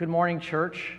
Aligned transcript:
Good 0.00 0.08
morning, 0.08 0.40
church. 0.40 0.94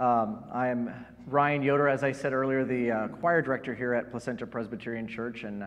Um, 0.00 0.42
I'm 0.50 1.04
Ryan 1.26 1.62
Yoder, 1.62 1.86
as 1.86 2.02
I 2.02 2.12
said 2.12 2.32
earlier, 2.32 2.64
the 2.64 2.90
uh, 2.90 3.08
choir 3.08 3.42
director 3.42 3.74
here 3.74 3.92
at 3.92 4.10
Placentia 4.10 4.46
Presbyterian 4.46 5.06
Church, 5.06 5.42
and 5.42 5.64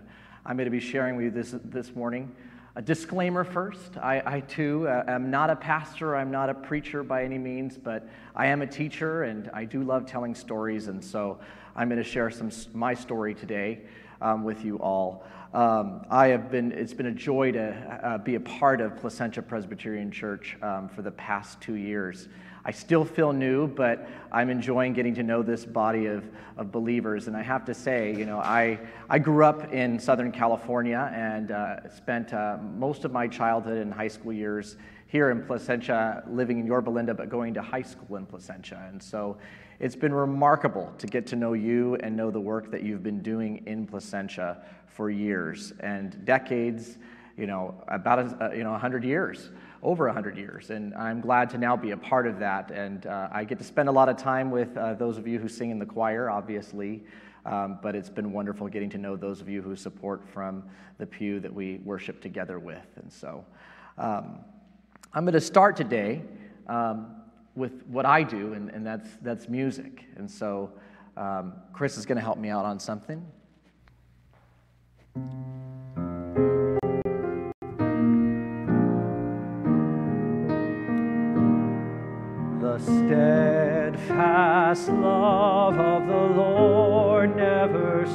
I'm 0.47 0.57
going 0.57 0.65
to 0.65 0.71
be 0.71 0.79
sharing 0.79 1.15
with 1.15 1.25
you 1.25 1.29
this, 1.29 1.53
this 1.65 1.95
morning. 1.95 2.35
A 2.75 2.81
disclaimer 2.81 3.43
first 3.43 3.97
I, 3.97 4.23
I 4.25 4.39
too 4.39 4.87
uh, 4.87 5.03
am 5.07 5.29
not 5.29 5.51
a 5.51 5.55
pastor, 5.55 6.15
I'm 6.15 6.31
not 6.31 6.49
a 6.49 6.55
preacher 6.55 7.03
by 7.03 7.23
any 7.23 7.37
means, 7.37 7.77
but 7.77 8.09
I 8.35 8.47
am 8.47 8.63
a 8.63 8.67
teacher 8.67 9.25
and 9.25 9.51
I 9.53 9.63
do 9.63 9.83
love 9.83 10.07
telling 10.07 10.33
stories, 10.33 10.87
and 10.87 11.05
so 11.05 11.37
I'm 11.75 11.87
going 11.87 12.01
to 12.01 12.09
share 12.09 12.31
some 12.31 12.49
my 12.73 12.95
story 12.95 13.35
today 13.35 13.81
um, 14.21 14.43
with 14.43 14.65
you 14.65 14.77
all. 14.77 15.23
Um, 15.53 16.03
I 16.09 16.29
have 16.29 16.49
been, 16.49 16.71
it's 16.71 16.93
been 16.93 17.07
a 17.07 17.11
joy 17.11 17.51
to 17.51 17.99
uh, 18.03 18.17
be 18.17 18.35
a 18.35 18.39
part 18.39 18.81
of 18.81 18.97
Placentia 18.97 19.43
Presbyterian 19.43 20.09
Church 20.09 20.57
um, 20.63 20.89
for 20.89 21.03
the 21.03 21.11
past 21.11 21.61
two 21.61 21.75
years. 21.75 22.27
I 22.63 22.71
still 22.71 23.03
feel 23.03 23.33
new, 23.33 23.67
but 23.67 24.07
I'm 24.31 24.49
enjoying 24.49 24.93
getting 24.93 25.15
to 25.15 25.23
know 25.23 25.41
this 25.41 25.65
body 25.65 26.05
of, 26.05 26.23
of 26.57 26.71
believers. 26.71 27.27
And 27.27 27.35
I 27.35 27.41
have 27.41 27.65
to 27.65 27.73
say, 27.73 28.15
you 28.15 28.25
know, 28.25 28.37
I, 28.37 28.79
I 29.09 29.17
grew 29.17 29.43
up 29.45 29.73
in 29.73 29.97
Southern 29.97 30.31
California 30.31 31.11
and 31.15 31.51
uh, 31.51 31.89
spent 31.89 32.33
uh, 32.33 32.57
most 32.61 33.03
of 33.03 33.11
my 33.11 33.27
childhood 33.27 33.77
and 33.77 33.91
high 33.91 34.07
school 34.07 34.31
years 34.31 34.77
here 35.07 35.31
in 35.31 35.43
Placentia, 35.43 36.23
living 36.29 36.59
in 36.59 36.67
Yorba 36.67 36.89
Linda, 36.89 37.13
but 37.13 37.29
going 37.29 37.53
to 37.55 37.61
high 37.61 37.81
school 37.81 38.15
in 38.17 38.25
Placentia. 38.25 38.87
And 38.89 39.01
so 39.01 39.37
it's 39.79 39.95
been 39.95 40.13
remarkable 40.13 40.93
to 40.99 41.07
get 41.07 41.25
to 41.27 41.35
know 41.35 41.53
you 41.53 41.95
and 41.95 42.15
know 42.15 42.29
the 42.29 42.39
work 42.39 42.69
that 42.71 42.83
you've 42.83 43.03
been 43.03 43.23
doing 43.23 43.63
in 43.65 43.87
Placentia 43.87 44.63
for 44.85 45.09
years 45.09 45.73
and 45.79 46.23
decades, 46.25 46.99
you 47.35 47.47
know, 47.47 47.83
about 47.87 48.19
a, 48.19 48.55
you 48.55 48.63
know, 48.63 48.71
100 48.71 49.03
years 49.03 49.49
over 49.83 50.05
100 50.05 50.37
years. 50.37 50.69
And 50.69 50.93
I'm 50.93 51.21
glad 51.21 51.49
to 51.51 51.57
now 51.57 51.75
be 51.75 51.91
a 51.91 51.97
part 51.97 52.27
of 52.27 52.39
that. 52.39 52.71
And 52.71 53.05
uh, 53.05 53.29
I 53.31 53.43
get 53.43 53.57
to 53.57 53.63
spend 53.63 53.89
a 53.89 53.91
lot 53.91 54.09
of 54.09 54.17
time 54.17 54.51
with 54.51 54.75
uh, 54.77 54.93
those 54.93 55.17
of 55.17 55.27
you 55.27 55.39
who 55.39 55.47
sing 55.47 55.71
in 55.71 55.79
the 55.79 55.85
choir, 55.85 56.29
obviously. 56.29 57.03
Um, 57.45 57.79
but 57.81 57.95
it's 57.95 58.09
been 58.09 58.31
wonderful 58.31 58.67
getting 58.67 58.89
to 58.91 58.99
know 58.99 59.15
those 59.15 59.41
of 59.41 59.49
you 59.49 59.61
who 59.61 59.75
support 59.75 60.23
from 60.31 60.63
the 60.99 61.07
pew 61.07 61.39
that 61.39 61.51
we 61.51 61.77
worship 61.83 62.21
together 62.21 62.59
with. 62.59 62.85
And 62.97 63.11
so 63.11 63.43
um, 63.97 64.39
I'm 65.13 65.25
going 65.25 65.33
to 65.33 65.41
start 65.41 65.75
today 65.75 66.21
um, 66.67 67.15
with 67.55 67.83
what 67.87 68.05
I 68.05 68.23
do, 68.23 68.53
and, 68.53 68.69
and, 68.69 68.85
that's, 68.85 69.09
that's 69.21 69.49
music. 69.49 70.05
And 70.15 70.29
so 70.29 70.71
um, 71.17 71.53
Chris 71.73 71.97
is 71.97 72.05
going 72.05 72.17
to 72.17 72.23
help 72.23 72.37
me 72.37 72.49
out 72.49 72.65
on 72.65 72.79
something. 72.79 73.25
Steadfast 84.75 85.01
love 85.01 85.77
of 85.77 86.07
the 86.07 86.13
Lord 86.13 87.35
never 87.35 88.05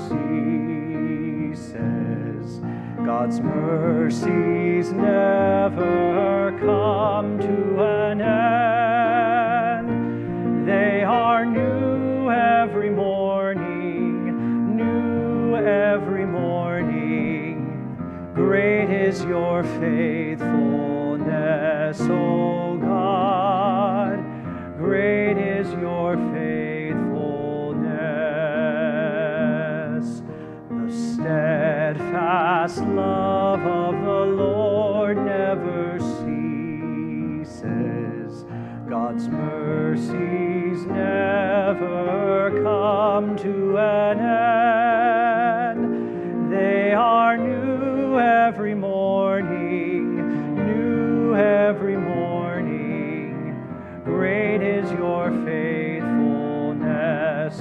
ceases. 1.50 2.60
God's 3.04 3.40
mercies 3.40 4.92
never 4.92 6.56
come 6.60 7.38
to 7.38 7.82
an 7.82 8.22
end. 8.22 9.86
They 10.66 11.04
are 11.04 11.44
new 11.44 12.30
every 12.30 12.88
morning, 12.90 14.76
new 14.76 15.56
every 15.56 16.24
morning. 16.26 18.32
Great 18.34 18.90
is 18.90 19.22
your 19.24 19.62
faithfulness, 19.62 22.00
O 22.00 22.35
steadfast 31.86 32.82
love 32.82 33.60
of 33.60 33.94
the 34.04 34.42
Lord 34.42 35.16
never 35.18 35.96
ceases. 37.38 38.44
God's 38.88 39.28
mercies 39.28 40.84
never 40.86 42.50
come 42.64 43.36
to 43.36 43.78
an 43.78 44.18
end. 45.78 46.52
They 46.52 46.92
are 46.92 47.36
new 47.36 48.18
every 48.18 48.74
morning, 48.74 50.56
new 50.56 51.36
every 51.36 51.96
morning. 51.96 53.54
Great 54.04 54.60
is 54.60 54.90
your 54.90 55.30
faithfulness, 55.44 57.60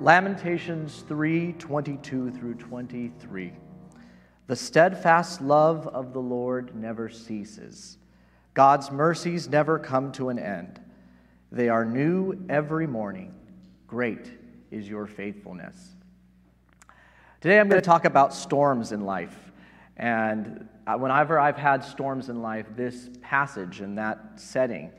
Lamentations 0.00 1.04
3 1.08 1.52
22 1.58 2.30
through 2.30 2.54
23. 2.54 3.52
The 4.46 4.56
steadfast 4.56 5.42
love 5.42 5.86
of 5.88 6.14
the 6.14 6.20
Lord 6.20 6.74
never 6.74 7.10
ceases. 7.10 7.98
God's 8.54 8.90
mercies 8.90 9.50
never 9.50 9.78
come 9.78 10.10
to 10.12 10.30
an 10.30 10.38
end. 10.38 10.80
They 11.52 11.68
are 11.68 11.84
new 11.84 12.46
every 12.48 12.86
morning. 12.86 13.34
Great 13.86 14.32
is 14.70 14.88
your 14.88 15.06
faithfulness. 15.06 15.76
Today 17.42 17.60
I'm 17.60 17.68
going 17.68 17.82
to 17.82 17.86
talk 17.86 18.06
about 18.06 18.32
storms 18.32 18.92
in 18.92 19.02
life. 19.02 19.52
And 19.98 20.66
whenever 20.86 21.38
I've 21.38 21.58
had 21.58 21.84
storms 21.84 22.30
in 22.30 22.40
life, 22.40 22.64
this 22.74 23.10
passage 23.20 23.82
and 23.82 23.98
that 23.98 24.40
setting 24.40 24.92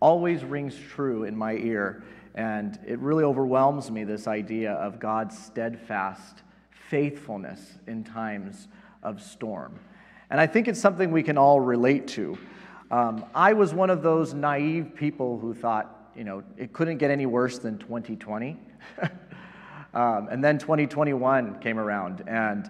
always 0.00 0.44
rings 0.44 0.74
true 0.74 1.24
in 1.24 1.36
my 1.36 1.52
ear. 1.52 2.02
And 2.34 2.78
it 2.86 2.98
really 2.98 3.24
overwhelms 3.24 3.90
me 3.90 4.04
this 4.04 4.26
idea 4.26 4.72
of 4.72 5.00
God's 5.00 5.36
steadfast 5.38 6.42
faithfulness 6.70 7.78
in 7.86 8.02
times 8.04 8.68
of 9.02 9.22
storm. 9.22 9.78
And 10.30 10.40
I 10.40 10.46
think 10.46 10.68
it's 10.68 10.80
something 10.80 11.10
we 11.10 11.22
can 11.22 11.38
all 11.38 11.60
relate 11.60 12.08
to. 12.08 12.38
Um, 12.90 13.24
I 13.34 13.52
was 13.52 13.72
one 13.72 13.90
of 13.90 14.02
those 14.02 14.34
naive 14.34 14.94
people 14.94 15.38
who 15.38 15.54
thought, 15.54 16.10
you 16.16 16.24
know, 16.24 16.42
it 16.56 16.72
couldn't 16.72 16.98
get 16.98 17.10
any 17.10 17.26
worse 17.26 17.58
than 17.58 17.78
2020. 17.78 18.58
um, 19.94 20.28
and 20.30 20.42
then 20.42 20.58
2021 20.58 21.60
came 21.60 21.78
around, 21.78 22.24
and 22.26 22.68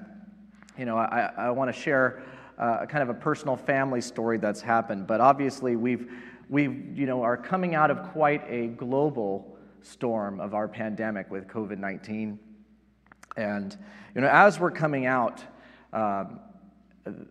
you 0.76 0.84
know, 0.84 0.97
I, 0.97 1.32
I 1.37 1.50
want 1.50 1.75
to 1.75 1.78
share 1.78 2.22
uh, 2.59 2.84
kind 2.87 3.03
of 3.03 3.09
a 3.09 3.15
personal 3.15 3.56
family 3.56 4.03
story 4.03 4.37
that's 4.37 4.60
happened. 4.60 5.06
But 5.06 5.20
obviously, 5.20 5.76
we've 5.76 6.10
we 6.50 6.65
you 6.65 7.06
know 7.06 7.22
are 7.22 7.38
coming 7.38 7.75
out 7.75 7.91
of 7.91 8.03
quite 8.12 8.44
a 8.47 8.66
global 8.66 9.56
storm 9.81 10.38
of 10.38 10.53
our 10.53 10.69
pandemic 10.69 11.31
with 11.31 11.47
COVID-19, 11.47 12.37
and 13.38 13.78
you 14.15 14.21
know, 14.21 14.28
as 14.28 14.61
we're 14.61 14.71
coming 14.71 15.06
out. 15.06 15.43
Um, 15.93 16.41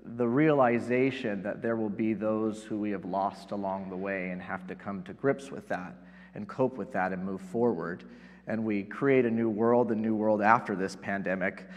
the 0.04 0.28
realization 0.28 1.44
that 1.44 1.62
there 1.62 1.76
will 1.76 1.92
be 1.92 2.14
those 2.14 2.64
who 2.64 2.78
we 2.80 2.90
have 2.90 3.06
lost 3.06 3.52
along 3.52 3.88
the 3.90 3.96
way 3.96 4.32
and 4.32 4.42
have 4.42 4.66
to 4.66 4.74
come 4.74 5.04
to 5.04 5.14
grips 5.14 5.52
with 5.52 5.70
that 5.70 5.96
and 6.34 6.48
cope 6.48 6.76
with 6.76 6.92
that 6.92 7.14
and 7.14 7.24
move 7.24 7.40
forward 7.40 8.04
and 8.50 8.66
we 8.66 8.84
create 8.84 9.26
a 9.26 9.32
new 9.32 9.48
world, 9.48 9.92
a 9.92 9.96
new 9.96 10.16
world 10.16 10.42
after 10.42 10.76
this 10.76 10.96
pandemic. 10.96 11.70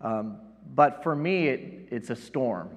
Um, 0.00 0.38
but 0.74 1.02
for 1.02 1.14
me, 1.14 1.48
it, 1.48 1.88
it's 1.90 2.10
a 2.10 2.16
storm 2.16 2.70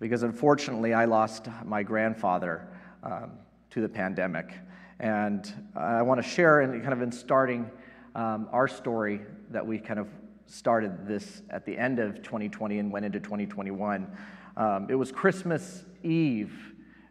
because 0.00 0.22
unfortunately, 0.22 0.94
I 0.94 1.04
lost 1.04 1.48
my 1.64 1.82
grandfather 1.82 2.66
um, 3.06 3.30
to 3.70 3.80
the 3.80 3.88
pandemic. 3.88 4.52
And 4.98 5.52
I 5.76 6.02
want 6.02 6.22
to 6.22 6.28
share, 6.28 6.62
in, 6.62 6.80
kind 6.80 6.92
of 6.92 7.02
in 7.02 7.12
starting 7.12 7.70
um, 8.14 8.48
our 8.50 8.66
story 8.66 9.20
that 9.50 9.64
we 9.64 9.78
kind 9.78 10.00
of 10.00 10.08
started 10.46 11.06
this 11.06 11.42
at 11.50 11.64
the 11.64 11.76
end 11.76 11.98
of 11.98 12.22
2020 12.22 12.78
and 12.78 12.90
went 12.90 13.04
into 13.04 13.20
2021. 13.20 14.10
Um, 14.56 14.86
it 14.88 14.94
was 14.94 15.12
Christmas 15.12 15.84
Eve 16.02 16.52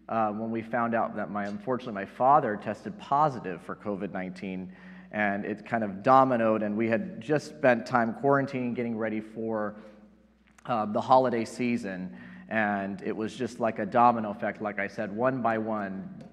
uh, 0.09 0.31
when 0.31 0.51
we 0.51 0.61
found 0.61 0.95
out 0.95 1.15
that 1.15 1.29
my, 1.31 1.45
unfortunately, 1.45 1.93
my 1.93 2.05
father 2.05 2.57
tested 2.61 2.97
positive 2.99 3.61
for 3.61 3.75
COVID 3.75 4.11
19 4.11 4.71
and 5.11 5.45
it 5.45 5.65
kind 5.65 5.83
of 5.83 6.03
dominoed. 6.03 6.63
And 6.63 6.75
we 6.75 6.89
had 6.89 7.21
just 7.21 7.47
spent 7.47 7.85
time 7.85 8.15
quarantining, 8.21 8.75
getting 8.75 8.97
ready 8.97 9.21
for 9.21 9.75
uh, 10.65 10.85
the 10.87 10.99
holiday 10.99 11.45
season. 11.45 12.17
And 12.49 13.01
it 13.01 13.15
was 13.15 13.35
just 13.35 13.59
like 13.59 13.79
a 13.79 13.85
domino 13.85 14.29
effect, 14.29 14.61
like 14.61 14.79
I 14.79 14.87
said, 14.87 15.15
one 15.15 15.41
by 15.41 15.57
one. 15.57 16.23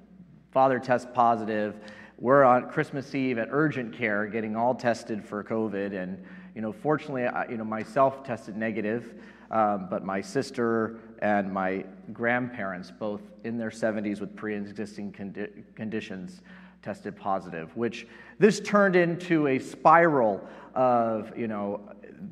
Father 0.50 0.78
tests 0.78 1.08
positive. 1.14 1.80
We're 2.18 2.44
on 2.44 2.68
Christmas 2.68 3.14
Eve 3.14 3.38
at 3.38 3.48
urgent 3.50 3.96
care 3.96 4.26
getting 4.26 4.54
all 4.54 4.74
tested 4.74 5.24
for 5.24 5.42
COVID. 5.42 6.00
And, 6.00 6.22
you 6.54 6.60
know, 6.60 6.72
fortunately, 6.72 7.24
I, 7.24 7.48
you 7.48 7.56
know, 7.56 7.64
myself 7.64 8.22
tested 8.22 8.56
negative, 8.56 9.14
um, 9.50 9.88
but 9.90 10.04
my 10.04 10.20
sister 10.20 10.98
and 11.20 11.52
my 11.52 11.84
grandparents, 12.12 12.90
both 12.90 13.22
in 13.44 13.56
their 13.56 13.70
70s 13.70 14.20
with 14.20 14.36
pre 14.36 14.54
existing 14.54 15.12
condi- 15.12 15.64
conditions, 15.74 16.42
tested 16.82 17.16
positive, 17.16 17.74
which 17.76 18.06
this 18.38 18.60
turned 18.60 18.96
into 18.96 19.46
a 19.46 19.58
spiral 19.58 20.46
of, 20.74 21.36
you 21.36 21.48
know, 21.48 21.80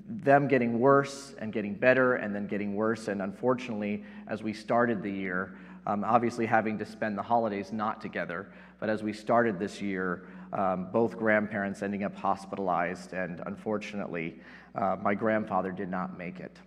them 0.09 0.49
getting 0.49 0.79
worse 0.79 1.35
and 1.39 1.53
getting 1.53 1.75
better 1.75 2.15
and 2.15 2.35
then 2.35 2.47
getting 2.47 2.75
worse. 2.75 3.09
And 3.09 3.23
unfortunately, 3.23 4.05
as 4.29 4.43
we 4.43 4.53
started 4.53 5.03
the 5.03 5.11
year, 5.11 5.57
um, 5.87 6.05
obviously 6.05 6.47
having 6.47 6.79
to 6.79 6.87
spend 6.87 7.17
the 7.17 7.23
holidays 7.23 7.73
not 7.73 8.01
together, 8.01 8.53
but 8.79 8.89
as 8.89 9.03
we 9.03 9.13
started 9.13 9.59
this 9.59 9.81
year, 9.81 10.27
um, 10.53 10.89
both 10.93 11.17
grandparents 11.17 11.83
ending 11.83 12.05
up 12.05 12.15
hospitalized, 12.15 13.13
and 13.13 13.41
unfortunately, 13.47 14.41
uh, 14.75 14.97
my 15.01 15.15
grandfather 15.15 15.73
did 15.73 15.89
not 15.89 16.19
make 16.19 16.41
it. 16.41 16.59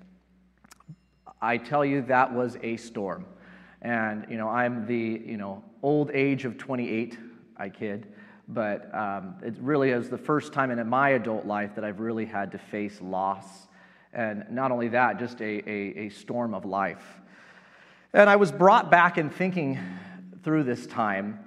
I 1.42 1.58
tell 1.58 1.84
you, 1.84 2.02
that 2.04 2.34
was 2.34 2.58
a 2.64 2.78
storm. 2.78 3.26
And, 3.82 4.26
you 4.30 4.38
know, 4.38 4.48
I'm 4.48 4.86
the, 4.86 5.22
you 5.26 5.38
know, 5.38 5.64
old 5.82 6.10
age 6.12 6.46
of 6.46 6.58
28, 6.58 7.18
I 7.58 7.70
kid, 7.70 8.13
but 8.48 8.94
um, 8.94 9.36
it 9.44 9.56
really 9.60 9.92
is 9.92 10.10
the 10.10 10.18
first 10.18 10.54
time 10.54 10.72
in 10.72 10.88
my 10.88 11.10
adult 11.10 11.46
life 11.46 11.76
that 11.76 11.84
I've 11.84 12.00
really 12.00 12.26
had 12.26 12.52
to 12.52 12.58
face 12.58 13.02
loss. 13.02 13.46
And 14.14 14.46
not 14.52 14.72
only 14.72 14.90
that, 14.90 15.18
just 15.20 15.42
a, 15.42 15.70
a, 15.70 16.06
a 16.06 16.10
storm 16.10 16.54
of 16.54 16.66
life. 16.66 17.04
And 18.14 18.30
I 18.30 18.36
was 18.36 18.52
brought 18.52 18.92
back 18.92 19.18
in 19.18 19.30
thinking 19.30 19.80
through 20.44 20.64
this 20.64 20.86
time. 20.86 21.40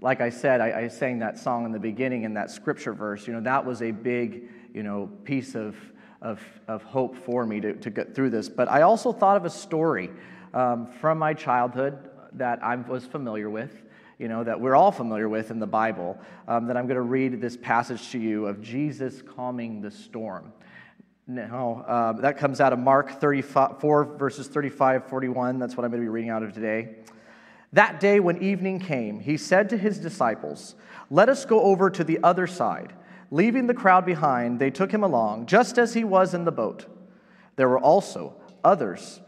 Like 0.00 0.20
I 0.20 0.30
said, 0.30 0.60
I, 0.60 0.82
I 0.82 0.88
sang 0.88 1.18
that 1.18 1.38
song 1.38 1.66
in 1.66 1.72
the 1.72 1.78
beginning 1.78 2.22
in 2.22 2.34
that 2.34 2.50
scripture 2.50 2.94
verse. 2.94 3.26
You 3.26 3.34
know, 3.34 3.40
that 3.42 3.64
was 3.64 3.82
a 3.82 3.90
big, 3.90 4.48
you 4.72 4.82
know, 4.82 5.10
piece 5.24 5.54
of, 5.54 5.76
of, 6.22 6.40
of 6.68 6.82
hope 6.82 7.16
for 7.16 7.44
me 7.44 7.60
to, 7.60 7.74
to 7.74 7.90
get 7.90 8.14
through 8.14 8.30
this. 8.30 8.48
But 8.48 8.70
I 8.70 8.82
also 8.82 9.12
thought 9.12 9.36
of 9.36 9.44
a 9.44 9.50
story 9.50 10.10
um, 10.54 10.86
from 10.86 11.18
my 11.18 11.34
childhood 11.34 11.98
that 12.34 12.62
I 12.62 12.76
was 12.76 13.04
familiar 13.04 13.50
with, 13.50 13.82
you 14.24 14.28
know, 14.28 14.42
that 14.42 14.58
we're 14.58 14.74
all 14.74 14.90
familiar 14.90 15.28
with 15.28 15.50
in 15.50 15.58
the 15.58 15.66
Bible, 15.66 16.18
um, 16.48 16.68
that 16.68 16.78
I'm 16.78 16.86
going 16.86 16.96
to 16.96 17.02
read 17.02 17.42
this 17.42 17.58
passage 17.58 18.10
to 18.12 18.18
you 18.18 18.46
of 18.46 18.62
Jesus 18.62 19.20
calming 19.20 19.82
the 19.82 19.90
storm. 19.90 20.50
Now, 21.26 21.84
uh, 21.86 22.12
that 22.22 22.38
comes 22.38 22.58
out 22.58 22.72
of 22.72 22.78
Mark 22.78 23.20
34, 23.20 24.16
verses 24.16 24.48
35, 24.48 25.10
41. 25.10 25.58
That's 25.58 25.76
what 25.76 25.84
I'm 25.84 25.90
going 25.90 26.00
to 26.00 26.06
be 26.06 26.08
reading 26.08 26.30
out 26.30 26.42
of 26.42 26.54
today. 26.54 26.94
That 27.74 28.00
day, 28.00 28.18
when 28.18 28.42
evening 28.42 28.80
came, 28.80 29.20
he 29.20 29.36
said 29.36 29.68
to 29.68 29.76
his 29.76 29.98
disciples, 29.98 30.74
Let 31.10 31.28
us 31.28 31.44
go 31.44 31.60
over 31.60 31.90
to 31.90 32.02
the 32.02 32.18
other 32.22 32.46
side. 32.46 32.94
Leaving 33.30 33.66
the 33.66 33.74
crowd 33.74 34.06
behind, 34.06 34.58
they 34.58 34.70
took 34.70 34.90
him 34.90 35.04
along, 35.04 35.44
just 35.44 35.76
as 35.76 35.92
he 35.92 36.02
was 36.02 36.32
in 36.32 36.46
the 36.46 36.50
boat. 36.50 36.86
There 37.56 37.68
were 37.68 37.78
also 37.78 38.36
others 38.64 39.20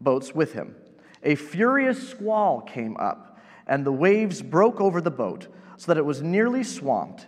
boats 0.00 0.34
with 0.34 0.54
him. 0.54 0.74
A 1.22 1.36
furious 1.36 2.08
squall 2.08 2.60
came 2.60 2.96
up, 2.96 3.31
and 3.66 3.84
the 3.84 3.92
waves 3.92 4.42
broke 4.42 4.80
over 4.80 5.00
the 5.00 5.10
boat 5.10 5.48
so 5.76 5.86
that 5.86 5.98
it 5.98 6.04
was 6.04 6.22
nearly 6.22 6.62
swamped. 6.62 7.26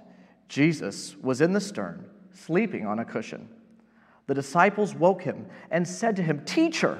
Jesus 0.48 1.16
was 1.16 1.40
in 1.40 1.52
the 1.52 1.60
stern, 1.60 2.06
sleeping 2.32 2.86
on 2.86 2.98
a 2.98 3.04
cushion. 3.04 3.48
The 4.26 4.34
disciples 4.34 4.94
woke 4.94 5.22
him 5.22 5.46
and 5.70 5.86
said 5.86 6.16
to 6.16 6.22
him, 6.22 6.44
Teacher, 6.44 6.98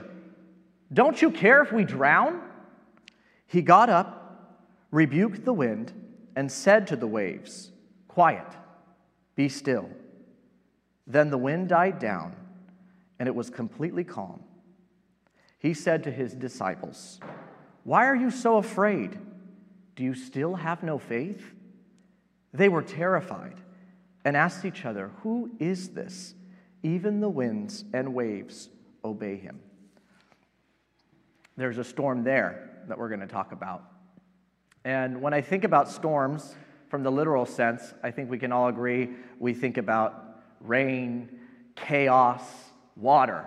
don't 0.93 1.21
you 1.21 1.31
care 1.31 1.63
if 1.63 1.73
we 1.73 1.85
drown? 1.85 2.41
He 3.47 3.63
got 3.63 3.89
up, 3.89 4.63
rebuked 4.91 5.45
the 5.45 5.53
wind, 5.53 5.93
and 6.37 6.51
said 6.51 6.87
to 6.89 6.97
the 6.97 7.07
waves, 7.07 7.71
Quiet, 8.09 8.47
be 9.35 9.49
still. 9.49 9.89
Then 11.07 11.31
the 11.31 11.39
wind 11.39 11.69
died 11.69 11.99
down, 11.99 12.35
and 13.19 13.29
it 13.29 13.35
was 13.35 13.51
completely 13.51 14.05
calm 14.05 14.43
he 15.65 15.73
said 15.73 16.05
to 16.05 16.11
his 16.11 16.35
disciples, 16.35 17.19
Why 17.85 18.07
are 18.07 18.17
you 18.17 18.31
so 18.31 18.57
afraid? 18.57 19.19
Do 19.95 20.03
you 20.03 20.15
still 20.15 20.55
have 20.55 20.83
no 20.83 20.99
faith? 20.99 21.43
They 22.53 22.69
were 22.69 22.83
terrified 22.83 23.57
and 24.25 24.37
asked 24.37 24.65
each 24.65 24.85
other, 24.85 25.11
Who 25.23 25.51
is 25.59 25.91
this? 25.91 26.35
Even 26.83 27.21
the 27.21 27.29
winds 27.29 27.85
and 27.93 28.15
waves 28.15 28.71
obey 29.05 29.37
him. 29.37 29.61
There's 31.57 31.79
a 31.79 31.85
storm 31.85 32.25
there 32.25 32.71
that 32.89 32.99
we're 32.99 33.09
going 33.09 33.21
to 33.21 33.27
talk 33.27 33.53
about. 33.53 33.85
And 34.85 35.23
when 35.23 35.33
I 35.33 35.41
think 35.41 35.65
about 35.65 35.89
storms 35.89 36.55
from 36.89 37.03
the 37.03 37.11
literal 37.11 37.47
sense, 37.47 37.95
I 38.03 38.11
think 38.11 38.31
we 38.31 38.39
can 38.39 38.53
all 38.53 38.69
agree 38.69 39.11
we 39.39 39.55
think 39.55 39.79
about 39.79 40.43
rain, 40.61 41.29
chaos, 41.75 42.43
water. 42.97 43.47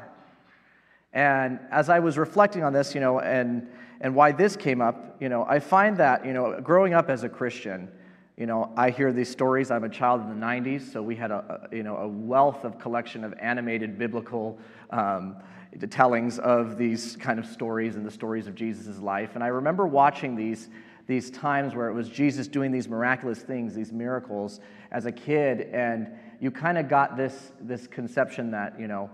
And 1.14 1.60
as 1.72 1.90
I 1.90 2.00
was 2.00 2.18
reflecting 2.18 2.64
on 2.64 2.74
this, 2.74 2.94
you 2.94 3.02
know, 3.02 3.20
and, 3.20 3.68
and 4.02 4.16
why 4.16 4.32
this 4.32 4.56
came 4.56 4.82
up, 4.82 5.18
you 5.20 5.30
know, 5.30 5.46
I 5.48 5.60
find 5.60 5.98
that, 5.98 6.26
you 6.26 6.34
know, 6.34 6.60
growing 6.62 6.94
up 6.94 7.10
as 7.10 7.24
a 7.24 7.30
Christian, 7.30 7.90
you 8.38 8.46
know, 8.46 8.72
I 8.78 8.92
hear 8.92 9.12
these 9.12 9.30
stories. 9.30 9.72
I'm 9.72 9.84
a 9.84 9.90
child 9.90 10.22
in 10.22 10.30
the 10.30 10.46
90s, 10.46 10.92
so 10.92 11.02
we 11.02 11.16
had 11.16 11.32
a, 11.32 11.68
you 11.72 11.82
know, 11.82 11.98
a 11.98 12.08
wealth 12.08 12.66
of 12.66 12.78
collection 12.78 13.24
of 13.24 13.34
animated 13.40 13.98
biblical 13.98 14.60
um, 14.92 15.38
tellings 15.90 16.38
of 16.40 16.78
these 16.78 17.16
kind 17.18 17.40
of 17.40 17.46
stories 17.46 17.96
and 17.96 18.06
the 18.06 18.12
stories 18.12 18.48
of 18.48 18.54
Jesus' 18.54 19.00
life. 19.00 19.32
And 19.34 19.44
I 19.44 19.48
remember 19.48 19.88
watching 19.88 20.36
these, 20.36 20.70
these 21.08 21.32
times 21.32 21.74
where 21.74 21.90
it 21.90 21.94
was 21.94 22.10
Jesus 22.10 22.48
doing 22.48 22.72
these 22.72 22.88
miraculous 22.88 23.40
things, 23.40 23.74
these 23.74 23.92
miracles 23.92 24.60
as 24.92 25.08
a 25.08 25.12
kid, 25.12 25.62
and 25.74 26.08
you 26.40 26.52
kind 26.52 26.78
of 26.78 26.88
got 26.88 27.18
this, 27.18 27.52
this 27.60 27.88
conception 27.88 28.52
that, 28.52 28.80
you 28.80 28.88
know, 28.88 29.10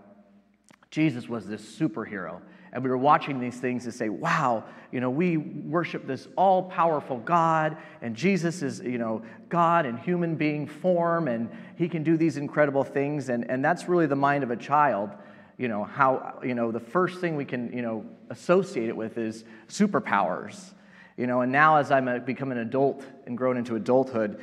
Jesus 0.92 1.28
was 1.28 1.48
this 1.48 1.62
superhero. 1.62 2.42
And 2.74 2.84
we 2.84 2.90
were 2.90 2.98
watching 2.98 3.40
these 3.40 3.56
things 3.56 3.84
to 3.84 3.92
say, 3.92 4.10
wow, 4.10 4.64
you 4.92 5.00
know, 5.00 5.12
we 5.12 5.38
worship 5.38 6.08
this 6.08 6.28
all 6.36 6.64
powerful 6.64 7.18
God, 7.18 7.78
and 8.02 8.16
Jesus 8.16 8.64
is, 8.64 8.80
you 8.80 8.98
know, 8.98 9.22
God 9.48 9.86
in 9.86 9.96
human 9.96 10.36
being 10.36 10.66
form, 10.66 11.28
and 11.28 11.52
he 11.78 11.88
can 11.88 12.04
do 12.04 12.18
these 12.18 12.36
incredible 12.36 12.84
things. 12.84 13.30
And, 13.30 13.50
and 13.50 13.64
that's 13.64 13.88
really 13.88 14.08
the 14.08 14.16
mind 14.16 14.44
of 14.44 14.50
a 14.50 14.58
child, 14.58 15.12
you 15.60 15.68
know, 15.68 15.84
how, 15.84 16.40
you 16.44 16.56
know, 16.56 16.72
the 16.72 16.80
first 16.80 17.22
thing 17.22 17.36
we 17.36 17.46
can, 17.46 17.72
you 17.72 17.84
know, 17.84 18.04
associate 18.32 18.90
it 18.90 18.98
with 18.98 19.20
is 19.20 19.46
superpowers. 19.68 20.74
You 21.16 21.28
know, 21.28 21.42
and 21.42 21.52
now 21.52 21.78
as 21.78 21.92
I'm 21.92 22.08
a, 22.08 22.20
become 22.20 22.52
an 22.52 22.58
adult 22.58 23.06
and 23.28 23.38
grown 23.38 23.56
into 23.56 23.76
adulthood, 23.76 24.42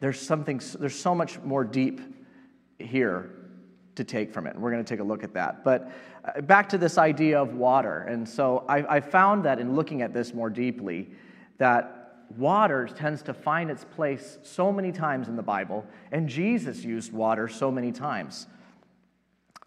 there's 0.00 0.20
something, 0.20 0.60
there's 0.78 0.98
so 0.98 1.14
much 1.14 1.38
more 1.40 1.64
deep 1.64 2.02
here 2.78 3.39
to 4.00 4.04
take 4.04 4.32
from 4.32 4.46
it. 4.46 4.54
And 4.54 4.62
we're 4.62 4.70
going 4.70 4.82
to 4.82 4.88
take 4.88 5.00
a 5.00 5.04
look 5.04 5.22
at 5.22 5.34
that. 5.34 5.62
But 5.62 5.92
uh, 6.24 6.40
back 6.40 6.68
to 6.70 6.78
this 6.78 6.96
idea 6.96 7.40
of 7.40 7.54
water. 7.54 8.06
And 8.08 8.26
so 8.26 8.64
I, 8.66 8.96
I 8.96 9.00
found 9.00 9.44
that 9.44 9.58
in 9.58 9.76
looking 9.76 10.00
at 10.00 10.14
this 10.14 10.32
more 10.32 10.48
deeply, 10.48 11.10
that 11.58 12.24
water 12.38 12.86
tends 12.86 13.22
to 13.22 13.34
find 13.34 13.70
its 13.70 13.84
place 13.84 14.38
so 14.42 14.72
many 14.72 14.90
times 14.90 15.28
in 15.28 15.36
the 15.36 15.42
Bible, 15.42 15.84
and 16.12 16.28
Jesus 16.28 16.82
used 16.82 17.12
water 17.12 17.48
so 17.48 17.70
many 17.70 17.92
times. 17.92 18.46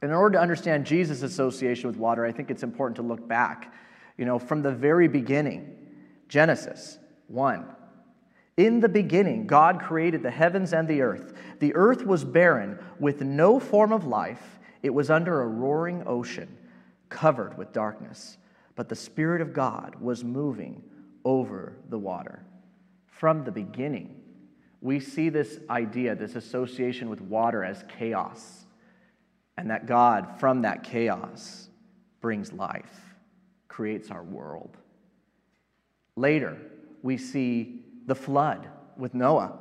In 0.02 0.12
order 0.12 0.38
to 0.38 0.42
understand 0.42 0.86
Jesus' 0.86 1.22
association 1.22 1.88
with 1.88 1.98
water, 1.98 2.25
I 2.25 2.32
think 2.32 2.50
it's 2.50 2.63
important 2.63 2.96
to 2.98 3.04
look 3.04 3.28
back, 3.28 3.74
you 4.18 4.25
know, 4.25 4.40
from 4.40 4.62
the 4.62 4.72
very 4.72 5.08
beginning. 5.08 5.78
Genesis 6.28 6.98
1. 7.28 7.66
In 8.56 8.82
the 8.82 8.90
beginning, 8.90 9.48
God 9.48 9.82
created 9.82 10.22
the 10.22 10.32
heavens 10.32 10.74
and 10.74 10.88
the 10.88 11.02
earth. 11.02 11.34
The 11.60 11.74
earth 11.74 12.06
was 12.06 12.24
barren, 12.24 12.78
with 13.00 13.22
no 13.22 13.60
form 13.60 13.92
of 13.92 14.06
life. 14.06 14.60
It 14.84 14.92
was 14.94 15.10
under 15.10 15.42
a 15.42 15.48
roaring 15.48 16.04
ocean, 16.06 16.58
covered 17.10 17.58
with 17.58 17.74
darkness. 17.74 18.38
But 18.76 18.90
the 18.90 18.96
Spirit 18.96 19.42
of 19.42 19.54
God 19.54 19.96
was 20.00 20.24
moving 20.24 20.84
over 21.26 21.78
the 21.90 21.98
water. 21.98 22.46
From 23.08 23.44
the 23.44 23.52
beginning, 23.52 24.22
we 24.82 25.00
see 25.00 25.30
this 25.30 25.60
idea, 25.70 26.16
this 26.16 26.36
association 26.36 27.10
with 27.10 27.22
water 27.22 27.64
as 27.64 27.84
chaos, 27.88 28.66
and 29.58 29.72
that 29.72 29.86
God, 29.86 30.40
from 30.40 30.64
that 30.64 30.84
chaos, 30.84 31.70
brings 32.20 32.52
life, 32.52 33.16
creates 33.68 34.12
our 34.12 34.24
world. 34.24 34.78
Later, 36.16 36.58
we 37.02 37.18
see 37.18 37.83
the 38.06 38.16
flood 38.16 38.68
with 38.98 39.14
Noah 39.14 39.60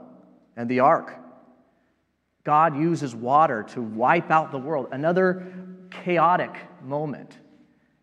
and 0.56 0.68
the 0.68 0.80
ark. 0.80 1.18
God 2.44 2.76
uses 2.76 3.14
water 3.14 3.62
to 3.70 3.80
wipe 3.80 4.30
out 4.30 4.50
the 4.50 4.58
world, 4.58 4.88
another 4.90 5.52
chaotic 5.90 6.54
moment. 6.82 7.38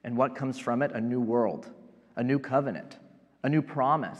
And 0.04 0.16
what 0.16 0.36
comes 0.36 0.58
from 0.58 0.82
it? 0.82 0.92
A 0.94 1.02
new 1.02 1.20
world, 1.20 1.70
a 2.16 2.24
new 2.24 2.40
covenant, 2.40 2.98
a 3.44 3.50
new 3.50 3.62
promise. 3.62 4.20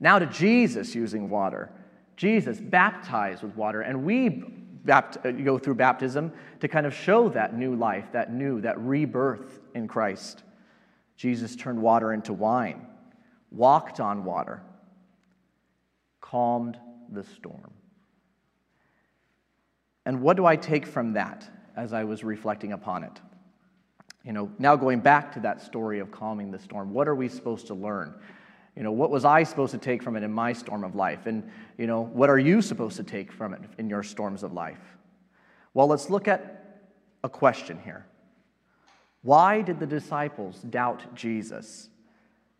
Now 0.00 0.18
to 0.18 0.26
Jesus 0.26 0.94
using 0.94 1.30
water. 1.30 1.70
Jesus 2.16 2.60
baptized 2.60 3.42
with 3.42 3.54
water, 3.54 3.80
and 3.80 4.04
we 4.04 4.44
bapt- 4.84 5.44
go 5.44 5.56
through 5.56 5.76
baptism 5.76 6.32
to 6.60 6.68
kind 6.68 6.84
of 6.84 6.94
show 6.94 7.28
that 7.30 7.56
new 7.56 7.76
life, 7.76 8.12
that 8.12 8.32
new, 8.32 8.60
that 8.60 8.78
rebirth 8.80 9.60
in 9.74 9.86
Christ. 9.86 10.42
Jesus 11.16 11.54
turned 11.54 11.80
water 11.80 12.12
into 12.12 12.32
wine 12.32 12.86
walked 13.50 14.00
on 14.00 14.24
water, 14.24 14.62
calmed 16.20 16.78
the 17.10 17.24
storm. 17.24 17.72
And 20.06 20.22
what 20.22 20.36
do 20.36 20.46
I 20.46 20.56
take 20.56 20.86
from 20.86 21.12
that 21.14 21.48
as 21.76 21.92
I 21.92 22.04
was 22.04 22.24
reflecting 22.24 22.72
upon 22.72 23.04
it? 23.04 23.20
You 24.24 24.32
know, 24.32 24.50
now 24.58 24.76
going 24.76 25.00
back 25.00 25.32
to 25.32 25.40
that 25.40 25.62
story 25.62 25.98
of 25.98 26.10
calming 26.10 26.50
the 26.50 26.58
storm, 26.58 26.92
what 26.92 27.08
are 27.08 27.14
we 27.14 27.28
supposed 27.28 27.66
to 27.68 27.74
learn? 27.74 28.14
You 28.76 28.82
know, 28.82 28.92
what 28.92 29.10
was 29.10 29.24
I 29.24 29.42
supposed 29.42 29.72
to 29.72 29.78
take 29.78 30.02
from 30.02 30.16
it 30.16 30.22
in 30.22 30.32
my 30.32 30.52
storm 30.52 30.84
of 30.84 30.94
life? 30.94 31.26
And, 31.26 31.50
you 31.76 31.86
know, 31.86 32.02
what 32.02 32.30
are 32.30 32.38
you 32.38 32.62
supposed 32.62 32.96
to 32.96 33.02
take 33.02 33.32
from 33.32 33.52
it 33.52 33.60
in 33.78 33.90
your 33.90 34.02
storms 34.02 34.42
of 34.42 34.52
life? 34.52 34.80
Well, 35.74 35.86
let's 35.86 36.08
look 36.08 36.28
at 36.28 36.80
a 37.22 37.28
question 37.28 37.78
here. 37.84 38.06
Why 39.22 39.60
did 39.60 39.78
the 39.78 39.86
disciples 39.86 40.60
doubt 40.62 41.14
Jesus 41.14 41.89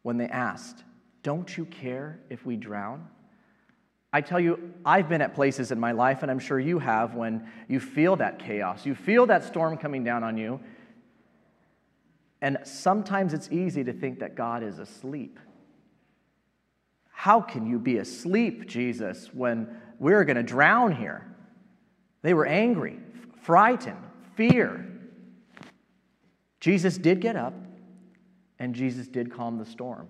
when 0.03 0.17
they 0.17 0.27
asked, 0.27 0.85
Don't 1.23 1.57
you 1.57 1.65
care 1.65 2.21
if 2.29 2.45
we 2.47 2.57
drown? 2.57 3.09
I 4.13 4.21
tell 4.21 4.41
you, 4.41 4.73
I've 4.85 5.09
been 5.09 5.23
at 5.23 5.35
places 5.35 5.71
in 5.71 5.79
my 5.79 5.93
life, 5.93 6.23
and 6.23 6.31
I'm 6.31 6.41
sure 6.41 6.59
you 6.59 6.81
have, 6.81 7.15
when 7.15 7.47
you 7.69 7.79
feel 7.79 8.17
that 8.17 8.41
chaos. 8.41 8.85
You 8.85 8.95
feel 8.95 9.27
that 9.27 9.45
storm 9.45 9.77
coming 9.77 10.03
down 10.03 10.25
on 10.25 10.37
you. 10.37 10.61
And 12.43 12.59
sometimes 12.65 13.35
it's 13.35 13.51
easy 13.53 13.85
to 13.85 13.93
think 13.93 14.21
that 14.21 14.35
God 14.35 14.63
is 14.63 14.79
asleep. 14.79 15.39
How 17.13 17.41
can 17.41 17.67
you 17.67 17.79
be 17.79 17.99
asleep, 17.99 18.67
Jesus, 18.67 19.29
when 19.33 19.69
we're 19.99 20.25
going 20.25 20.39
to 20.39 20.43
drown 20.43 20.97
here? 20.97 21.27
They 22.23 22.35
were 22.35 22.47
angry, 22.47 22.99
frightened, 23.43 24.03
fear. 24.35 24.87
Jesus 26.61 26.99
did 26.99 27.21
get 27.21 27.37
up, 27.37 27.55
and 28.61 28.75
Jesus 28.75 29.09
did 29.09 29.33
calm 29.33 29.59
the 29.59 29.65
storm. 29.65 30.09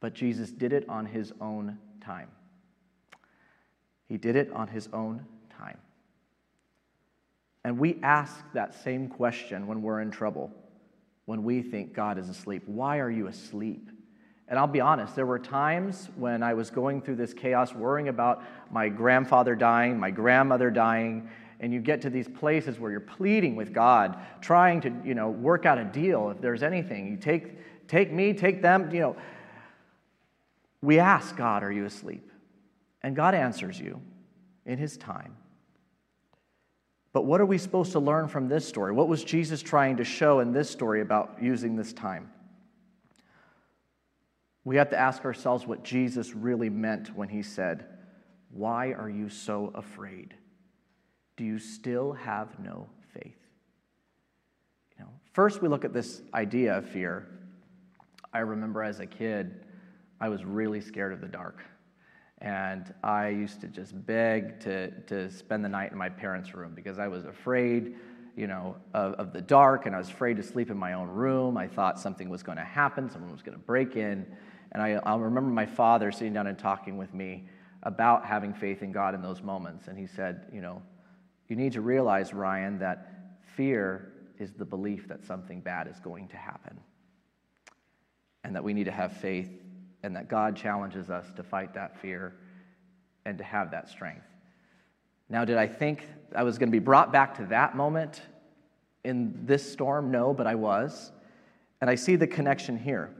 But 0.00 0.14
Jesus 0.14 0.50
did 0.50 0.72
it 0.72 0.88
on 0.88 1.04
his 1.04 1.32
own 1.40 1.78
time. 2.00 2.28
He 4.06 4.16
did 4.16 4.36
it 4.36 4.50
on 4.52 4.68
his 4.68 4.88
own 4.92 5.26
time. 5.50 5.78
And 7.64 7.78
we 7.78 7.98
ask 8.02 8.44
that 8.54 8.82
same 8.84 9.08
question 9.08 9.66
when 9.66 9.82
we're 9.82 10.00
in 10.00 10.12
trouble, 10.12 10.52
when 11.24 11.42
we 11.42 11.62
think 11.62 11.92
God 11.92 12.16
is 12.16 12.28
asleep. 12.28 12.62
Why 12.66 13.00
are 13.00 13.10
you 13.10 13.26
asleep? 13.26 13.90
And 14.46 14.56
I'll 14.56 14.68
be 14.68 14.80
honest, 14.80 15.16
there 15.16 15.26
were 15.26 15.40
times 15.40 16.08
when 16.14 16.44
I 16.44 16.54
was 16.54 16.70
going 16.70 17.02
through 17.02 17.16
this 17.16 17.34
chaos, 17.34 17.74
worrying 17.74 18.06
about 18.06 18.44
my 18.70 18.88
grandfather 18.88 19.56
dying, 19.56 19.98
my 19.98 20.12
grandmother 20.12 20.70
dying, 20.70 21.28
and 21.60 21.72
you 21.72 21.80
get 21.80 22.02
to 22.02 22.10
these 22.10 22.28
places 22.28 22.78
where 22.78 22.90
you're 22.90 23.00
pleading 23.00 23.56
with 23.56 23.72
God, 23.72 24.18
trying 24.40 24.80
to, 24.82 24.92
you 25.04 25.14
know, 25.14 25.30
work 25.30 25.64
out 25.64 25.78
a 25.78 25.84
deal 25.84 26.30
if 26.30 26.40
there's 26.40 26.62
anything. 26.62 27.10
You 27.10 27.16
take, 27.16 27.88
take 27.88 28.12
me, 28.12 28.32
take 28.32 28.62
them, 28.62 28.92
you 28.92 29.00
know. 29.00 29.16
We 30.82 30.98
ask 30.98 31.36
God, 31.36 31.62
Are 31.62 31.72
you 31.72 31.84
asleep? 31.86 32.30
And 33.02 33.16
God 33.16 33.34
answers 33.34 33.78
you 33.78 34.00
in 34.64 34.78
His 34.78 34.96
time. 34.96 35.36
But 37.12 37.24
what 37.24 37.40
are 37.40 37.46
we 37.46 37.56
supposed 37.56 37.92
to 37.92 38.00
learn 38.00 38.28
from 38.28 38.48
this 38.48 38.68
story? 38.68 38.92
What 38.92 39.08
was 39.08 39.24
Jesus 39.24 39.62
trying 39.62 39.96
to 39.96 40.04
show 40.04 40.40
in 40.40 40.52
this 40.52 40.68
story 40.68 41.00
about 41.00 41.38
using 41.40 41.74
this 41.74 41.94
time? 41.94 42.30
We 44.64 44.76
have 44.76 44.90
to 44.90 44.98
ask 44.98 45.24
ourselves 45.24 45.66
what 45.66 45.82
Jesus 45.82 46.34
really 46.34 46.68
meant 46.68 47.16
when 47.16 47.30
He 47.30 47.42
said, 47.42 47.86
Why 48.50 48.92
are 48.92 49.08
you 49.08 49.30
so 49.30 49.72
afraid? 49.74 50.34
Do 51.36 51.44
you 51.44 51.58
still 51.58 52.12
have 52.12 52.58
no 52.58 52.88
faith? 53.12 53.36
You 54.98 55.04
know, 55.04 55.10
first, 55.32 55.60
we 55.60 55.68
look 55.68 55.84
at 55.84 55.92
this 55.92 56.22
idea 56.32 56.78
of 56.78 56.88
fear. 56.88 57.26
I 58.32 58.38
remember 58.40 58.82
as 58.82 59.00
a 59.00 59.06
kid, 59.06 59.66
I 60.20 60.28
was 60.28 60.44
really 60.44 60.80
scared 60.80 61.12
of 61.12 61.20
the 61.20 61.28
dark. 61.28 61.62
And 62.38 62.92
I 63.02 63.28
used 63.28 63.60
to 63.62 63.68
just 63.68 64.06
beg 64.06 64.60
to, 64.60 64.90
to 65.02 65.30
spend 65.30 65.64
the 65.64 65.68
night 65.68 65.92
in 65.92 65.98
my 65.98 66.08
parents' 66.08 66.54
room 66.54 66.72
because 66.74 66.98
I 66.98 67.08
was 67.08 67.24
afraid, 67.24 67.94
you 68.36 68.46
know, 68.46 68.76
of, 68.92 69.14
of 69.14 69.32
the 69.32 69.40
dark 69.40 69.86
and 69.86 69.94
I 69.94 69.98
was 69.98 70.10
afraid 70.10 70.36
to 70.36 70.42
sleep 70.42 70.70
in 70.70 70.76
my 70.76 70.92
own 70.92 71.08
room. 71.08 71.56
I 71.56 71.66
thought 71.66 71.98
something 71.98 72.28
was 72.28 72.42
going 72.42 72.58
to 72.58 72.64
happen, 72.64 73.10
someone 73.10 73.32
was 73.32 73.42
going 73.42 73.56
to 73.56 73.64
break 73.64 73.96
in. 73.96 74.26
And 74.72 74.82
I, 74.82 75.00
I'll 75.04 75.20
remember 75.20 75.50
my 75.50 75.64
father 75.64 76.12
sitting 76.12 76.34
down 76.34 76.46
and 76.46 76.58
talking 76.58 76.98
with 76.98 77.14
me 77.14 77.44
about 77.82 78.26
having 78.26 78.52
faith 78.52 78.82
in 78.82 78.92
God 78.92 79.14
in 79.14 79.22
those 79.22 79.42
moments. 79.42 79.88
And 79.88 79.96
he 79.96 80.06
said, 80.06 80.46
you 80.52 80.60
know, 80.60 80.82
you 81.48 81.56
need 81.56 81.72
to 81.72 81.80
realize, 81.80 82.32
Ryan, 82.32 82.78
that 82.80 83.12
fear 83.54 84.12
is 84.38 84.52
the 84.52 84.64
belief 84.64 85.08
that 85.08 85.24
something 85.24 85.60
bad 85.60 85.88
is 85.88 85.98
going 86.00 86.28
to 86.28 86.36
happen. 86.36 86.78
And 88.44 88.54
that 88.54 88.62
we 88.62 88.74
need 88.74 88.84
to 88.84 88.92
have 88.92 89.16
faith 89.16 89.50
and 90.02 90.14
that 90.14 90.28
God 90.28 90.56
challenges 90.56 91.10
us 91.10 91.26
to 91.36 91.42
fight 91.42 91.74
that 91.74 92.00
fear 92.00 92.34
and 93.24 93.38
to 93.38 93.44
have 93.44 93.72
that 93.72 93.88
strength. 93.88 94.26
Now, 95.28 95.44
did 95.44 95.56
I 95.56 95.66
think 95.66 96.04
I 96.34 96.44
was 96.44 96.58
going 96.58 96.68
to 96.68 96.72
be 96.72 96.78
brought 96.78 97.12
back 97.12 97.36
to 97.38 97.46
that 97.46 97.76
moment 97.76 98.22
in 99.04 99.46
this 99.46 99.70
storm? 99.70 100.10
No, 100.10 100.32
but 100.32 100.46
I 100.46 100.54
was. 100.54 101.10
And 101.80 101.90
I 101.90 101.96
see 101.96 102.16
the 102.16 102.26
connection 102.26 102.78
here. 102.78 103.10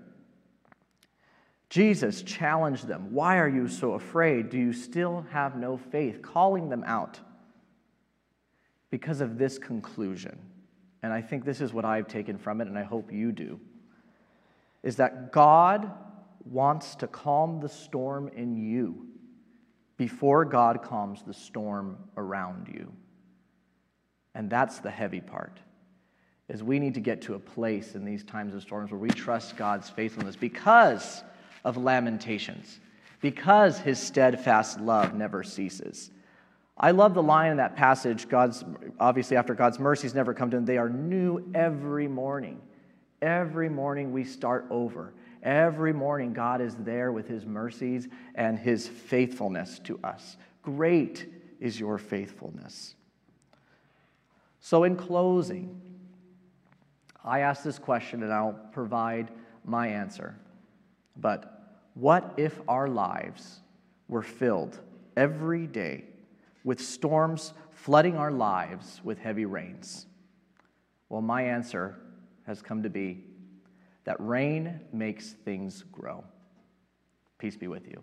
Jesus 1.68 2.22
challenged 2.22 2.86
them. 2.86 3.12
Why 3.12 3.38
are 3.38 3.48
you 3.48 3.66
so 3.66 3.92
afraid? 3.92 4.50
Do 4.50 4.58
you 4.58 4.72
still 4.72 5.26
have 5.32 5.56
no 5.56 5.76
faith? 5.76 6.22
Calling 6.22 6.68
them 6.68 6.84
out 6.86 7.18
because 8.90 9.20
of 9.20 9.38
this 9.38 9.58
conclusion. 9.58 10.38
And 11.02 11.12
I 11.12 11.20
think 11.20 11.44
this 11.44 11.60
is 11.60 11.72
what 11.72 11.84
I've 11.84 12.08
taken 12.08 12.38
from 12.38 12.60
it, 12.60 12.68
and 12.68 12.78
I 12.78 12.82
hope 12.82 13.12
you 13.12 13.32
do. 13.32 13.60
Is 14.82 14.96
that 14.96 15.32
God 15.32 15.90
wants 16.44 16.94
to 16.96 17.06
calm 17.06 17.60
the 17.60 17.68
storm 17.68 18.28
in 18.28 18.56
you 18.56 19.06
before 19.96 20.44
God 20.44 20.82
calms 20.82 21.22
the 21.22 21.34
storm 21.34 21.96
around 22.16 22.68
you. 22.72 22.92
And 24.34 24.50
that's 24.50 24.78
the 24.78 24.90
heavy 24.90 25.20
part. 25.20 25.58
Is 26.48 26.62
we 26.62 26.78
need 26.78 26.94
to 26.94 27.00
get 27.00 27.22
to 27.22 27.34
a 27.34 27.38
place 27.38 27.94
in 27.94 28.04
these 28.04 28.22
times 28.22 28.54
of 28.54 28.62
storms 28.62 28.90
where 28.90 29.00
we 29.00 29.08
trust 29.08 29.56
God's 29.56 29.90
faithfulness 29.90 30.36
because 30.36 31.24
of 31.64 31.76
lamentations, 31.76 32.78
because 33.20 33.78
his 33.78 33.98
steadfast 33.98 34.78
love 34.80 35.14
never 35.14 35.42
ceases. 35.42 36.10
I 36.78 36.90
love 36.90 37.14
the 37.14 37.22
line 37.22 37.52
in 37.52 37.56
that 37.56 37.74
passage, 37.74 38.28
God's 38.28 38.62
obviously 39.00 39.36
after 39.36 39.54
God's 39.54 39.78
mercies 39.78 40.14
never 40.14 40.34
come 40.34 40.50
to 40.50 40.58
him, 40.58 40.66
they 40.66 40.76
are 40.76 40.90
new 40.90 41.50
every 41.54 42.06
morning. 42.06 42.60
Every 43.22 43.70
morning 43.70 44.12
we 44.12 44.24
start 44.24 44.66
over. 44.70 45.14
Every 45.42 45.92
morning, 45.92 46.32
God 46.32 46.60
is 46.60 46.74
there 46.76 47.12
with 47.12 47.28
his 47.28 47.46
mercies 47.46 48.08
and 48.34 48.58
his 48.58 48.86
faithfulness 48.86 49.78
to 49.84 49.98
us. 50.04 50.36
Great 50.62 51.26
is 51.60 51.80
your 51.80 51.96
faithfulness. 51.96 52.94
So, 54.60 54.84
in 54.84 54.96
closing, 54.96 55.80
I 57.24 57.40
ask 57.40 57.62
this 57.62 57.78
question 57.78 58.22
and 58.22 58.32
I'll 58.32 58.58
provide 58.72 59.30
my 59.64 59.88
answer. 59.88 60.36
But 61.16 61.78
what 61.94 62.34
if 62.36 62.60
our 62.68 62.88
lives 62.88 63.60
were 64.08 64.22
filled 64.22 64.78
every 65.16 65.66
day 65.66 66.04
with 66.66 66.80
storms 66.80 67.54
flooding 67.70 68.16
our 68.16 68.32
lives 68.32 69.00
with 69.04 69.18
heavy 69.20 69.44
rains? 69.46 70.06
Well, 71.08 71.22
my 71.22 71.42
answer 71.42 71.96
has 72.44 72.60
come 72.60 72.82
to 72.82 72.90
be 72.90 73.24
that 74.04 74.16
rain 74.18 74.80
makes 74.92 75.32
things 75.32 75.84
grow. 75.92 76.24
Peace 77.38 77.56
be 77.56 77.68
with 77.68 77.86
you. 77.86 78.02